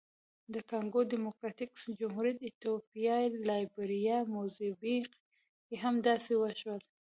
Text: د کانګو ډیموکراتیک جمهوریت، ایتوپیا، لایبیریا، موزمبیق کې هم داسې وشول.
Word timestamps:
د 0.53 0.55
کانګو 0.69 1.01
ډیموکراتیک 1.13 1.71
جمهوریت، 1.99 2.37
ایتوپیا، 2.43 3.17
لایبیریا، 3.49 4.17
موزمبیق 4.33 5.09
کې 5.67 5.75
هم 5.83 5.95
داسې 6.07 6.33
وشول. 6.41 6.81